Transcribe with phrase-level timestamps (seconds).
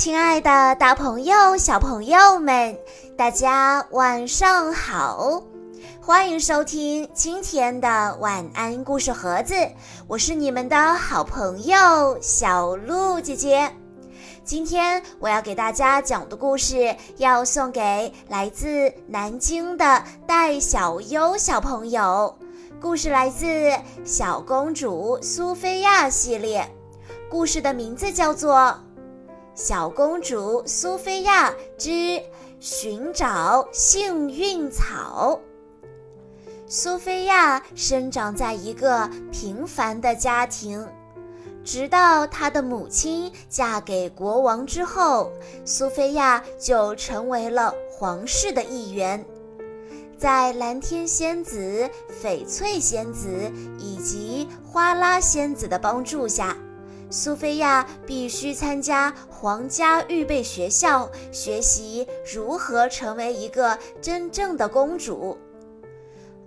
[0.00, 2.74] 亲爱的，大朋友、小朋友们，
[3.18, 5.42] 大家晚上好！
[6.00, 9.54] 欢迎收听今天的晚安故事盒子，
[10.06, 13.70] 我是你们的好朋友小鹿姐姐。
[14.42, 22.34] 今天我要给大家讲的故事，要送给来自南京的戴小优小朋友。
[22.80, 23.44] 故事来自
[24.02, 26.66] 《小公主苏菲亚》系列，
[27.28, 28.74] 故事的名字叫做。
[29.62, 32.18] 小公主苏菲亚之
[32.60, 35.38] 寻找幸运草。
[36.66, 40.88] 苏菲亚生长在一个平凡的家庭，
[41.62, 45.30] 直到她的母亲嫁给国王之后，
[45.66, 49.22] 苏菲亚就成为了皇室的一员。
[50.16, 51.86] 在蓝天仙子、
[52.22, 53.28] 翡翠仙子
[53.78, 56.56] 以及花拉仙子的帮助下。
[57.10, 65.36] 苏菲亚必须参加皇家预备学校，学习如何成为一个真正的公主。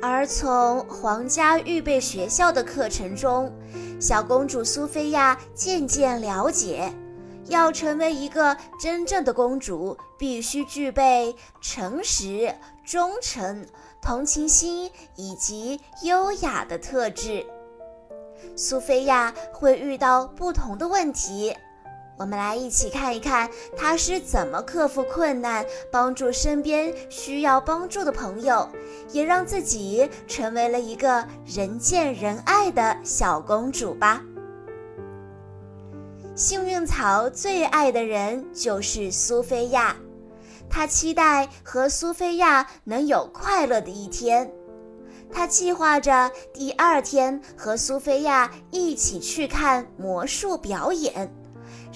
[0.00, 3.52] 而从皇家预备学校的课程中，
[4.00, 6.92] 小公主苏菲亚渐渐了解，
[7.46, 12.54] 要成为一个真正的公主，必须具备诚实、
[12.84, 13.66] 忠诚、
[14.00, 17.44] 同情心以及优雅的特质。
[18.56, 21.56] 苏菲亚会遇到不同的问题，
[22.18, 28.68] 我们来一起看一看她是怎么克服困难，帮助身边需要帮助的朋友，
[29.10, 34.22] 也让自己成为了一个人见人爱的小公主吧。
[36.34, 39.96] 幸运草最爱的人就是苏菲亚，
[40.70, 44.50] 她期待和苏菲亚能有快乐的一天。
[45.32, 51.32] 他计划着第二天和苏菲亚一起去看魔术表演，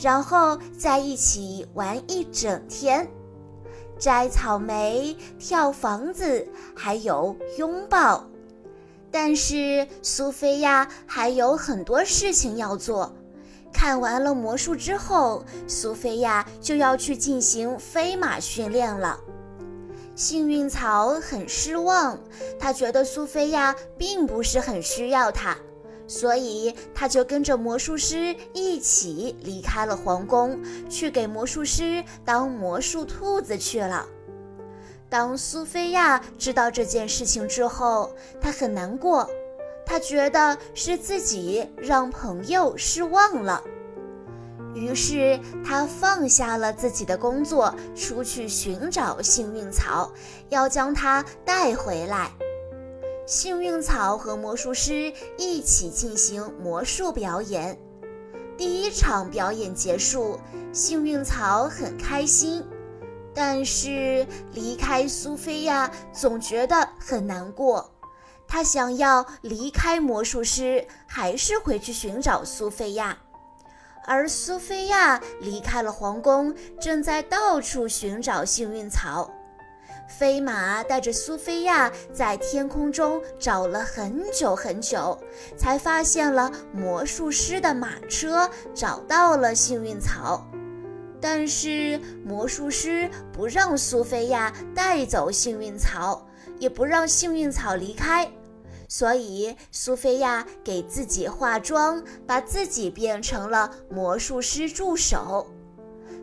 [0.01, 3.07] 然后在一起玩一整天，
[3.99, 8.25] 摘草莓、跳房子，还有拥抱。
[9.11, 13.15] 但是苏菲亚还有很多事情要做。
[13.73, 19.21] 看完了魔术之后，苏菲亚就要去进行飞马训练了。
[20.17, 22.19] 幸运草很失望，
[22.59, 25.55] 他觉得苏菲亚并不是很需要他，
[26.09, 34.07] 所以他就跟着魔术师一起离开了皇宫，去给魔术师当魔术兔子去了。
[35.11, 38.11] 当苏菲亚知道这件事情之后，
[38.41, 39.31] 她很难过，
[39.85, 43.63] 她觉得是自己让朋友失望了。
[44.77, 50.13] 于是，他放下了自己的工作，出去寻找幸运草，
[50.51, 52.31] 要将它带回来。
[53.27, 57.77] 幸运草和魔术师一起进行魔术表演。
[58.59, 60.39] 第一场表演结束，
[60.73, 62.63] 幸运草很开心，
[63.35, 67.91] 但是离开苏菲亚总觉得很难过。
[68.47, 73.19] 他想要离开魔术师，还是回去寻找苏菲亚。
[74.07, 79.31] 而苏菲亚离开了皇宫，正在到处寻找幸运草。
[80.09, 85.19] 飞马带着苏菲亚在天空中找了很久很久，
[85.59, 90.47] 才发现了魔术师的马车，找到了幸运草。
[91.21, 96.25] 但是魔术师不让苏菲亚带走幸运草，
[96.61, 98.31] 也不让幸运草离开。
[98.89, 105.47] 所以，苏菲亚给自己化妆，把自己变成了魔术师助手。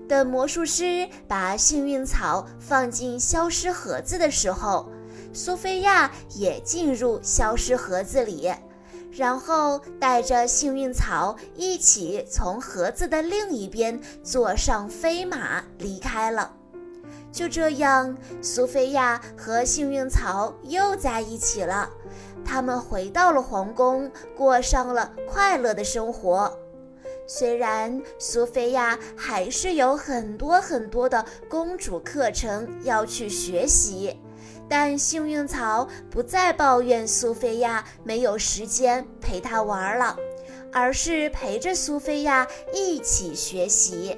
[0.07, 4.90] 等魔术师把幸运草放进消失盒子的时候，
[5.34, 8.53] 苏菲亚也进入消失盒子里，
[9.12, 16.53] 然后带着幸运草一起从盒子的另一边坐上飞马离开了。
[17.31, 21.90] 就这样，苏菲亚和幸运草又在一起了。
[22.45, 26.57] 他们回到了皇宫，过上了快乐的生活。
[27.25, 34.19] 虽然苏菲亚还是有很多很多的公主课程要去学习，
[34.67, 40.17] 但幸运草不再抱怨苏菲亚没有时间陪她玩了，
[40.72, 44.17] 而是陪着苏菲亚一起学习。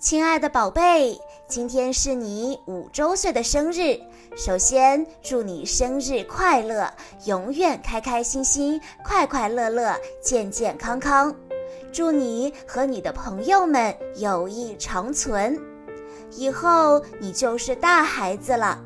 [0.00, 3.98] 亲爱的宝贝，今天是你五周岁的生日。
[4.36, 6.88] 首先祝你生日快乐，
[7.24, 11.34] 永远开开心心、快快乐乐、健健康康。
[11.92, 15.58] 祝你和你的朋友们友谊长存，
[16.30, 18.80] 以后你就是大孩子了。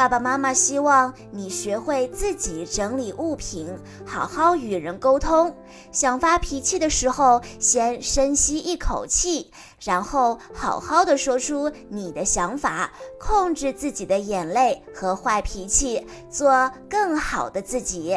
[0.00, 3.68] 爸爸妈妈希望你学会自己整理物品，
[4.06, 5.54] 好好与人沟通。
[5.92, 18.16] 想发脾气的时候，先深吸一口气，然后好好的说出你的想法，控制自己的眼泪和坏脾气，做更好的自己。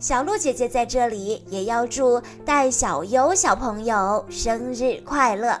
[0.00, 5.60] 小鹿姐姐在这里也要祝戴小优小朋友生日快乐。